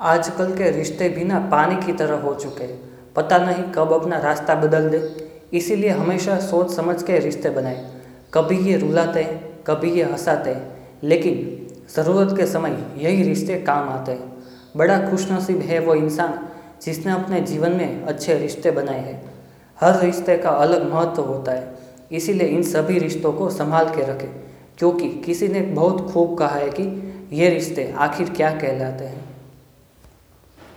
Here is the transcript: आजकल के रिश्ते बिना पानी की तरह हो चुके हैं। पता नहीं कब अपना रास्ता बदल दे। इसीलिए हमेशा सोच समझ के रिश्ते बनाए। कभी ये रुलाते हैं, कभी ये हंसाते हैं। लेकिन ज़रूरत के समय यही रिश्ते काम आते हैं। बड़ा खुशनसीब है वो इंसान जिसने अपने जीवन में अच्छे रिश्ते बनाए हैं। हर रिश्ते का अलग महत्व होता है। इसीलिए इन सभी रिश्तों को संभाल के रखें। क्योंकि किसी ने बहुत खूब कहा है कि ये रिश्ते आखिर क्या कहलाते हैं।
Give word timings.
आजकल 0.00 0.56
के 0.56 0.70
रिश्ते 0.70 1.08
बिना 1.08 1.38
पानी 1.38 1.86
की 1.86 1.92
तरह 1.92 2.16
हो 2.16 2.34
चुके 2.34 2.64
हैं। 2.64 2.80
पता 3.16 3.38
नहीं 3.38 3.64
कब 3.64 3.92
अपना 3.92 4.18
रास्ता 4.18 4.54
बदल 4.54 4.88
दे। 4.88 5.28
इसीलिए 5.52 5.90
हमेशा 5.90 6.38
सोच 6.38 6.74
समझ 6.74 7.02
के 7.02 7.18
रिश्ते 7.18 7.50
बनाए। 7.50 7.90
कभी 8.34 8.58
ये 8.58 8.76
रुलाते 8.76 9.22
हैं, 9.22 9.64
कभी 9.66 9.90
ये 9.90 10.02
हंसाते 10.02 10.50
हैं। 10.50 10.90
लेकिन 11.02 11.66
ज़रूरत 11.96 12.36
के 12.36 12.46
समय 12.46 12.78
यही 12.98 13.22
रिश्ते 13.22 13.54
काम 13.58 13.88
आते 13.88 14.12
हैं। 14.12 14.32
बड़ा 14.76 15.10
खुशनसीब 15.10 15.58
है 15.58 15.78
वो 15.78 15.94
इंसान 15.94 16.48
जिसने 16.82 17.12
अपने 17.12 17.40
जीवन 17.40 17.72
में 17.72 18.02
अच्छे 18.02 18.34
रिश्ते 18.34 18.70
बनाए 18.70 19.00
हैं। 19.00 19.34
हर 19.80 20.00
रिश्ते 20.00 20.38
का 20.38 20.50
अलग 20.50 20.94
महत्व 20.94 21.22
होता 21.22 21.52
है। 21.52 21.74
इसीलिए 22.12 22.48
इन 22.48 22.62
सभी 22.62 22.98
रिश्तों 22.98 23.32
को 23.32 23.50
संभाल 23.50 23.84
के 23.84 24.02
रखें। 24.02 24.30
क्योंकि 24.78 25.08
किसी 25.08 25.48
ने 25.48 25.60
बहुत 25.60 26.12
खूब 26.12 26.38
कहा 26.38 26.56
है 26.56 26.70
कि 26.70 27.12
ये 27.32 27.50
रिश्ते 27.50 27.94
आखिर 27.96 28.30
क्या 28.30 28.50
कहलाते 28.50 29.04
हैं। 29.04 29.35